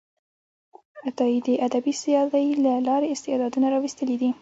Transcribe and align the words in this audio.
عطایي 1.07 1.39
د 1.47 1.49
ادبي 1.67 1.93
سیالۍ 2.01 2.47
له 2.65 2.73
لارې 2.87 3.11
استعدادونه 3.15 3.65
راویستلي 3.73 4.15
دي. 4.21 4.29